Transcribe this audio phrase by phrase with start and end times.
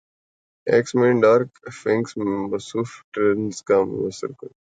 [0.67, 1.49] x Men Dark
[1.81, 2.59] Phoenix میں
[2.69, 4.59] Sophie Turner کا متاثر کن روپ